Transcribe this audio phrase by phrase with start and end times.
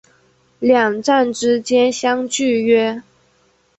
[0.57, 3.03] 两站之间相距约。